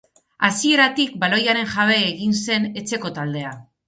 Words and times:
Hasieratik 0.47 1.11
baloiaren 1.23 1.69
jabe 1.73 1.97
egin 2.05 2.33
zen 2.39 2.65
etxeko 2.83 3.13
taldea. 3.19 3.53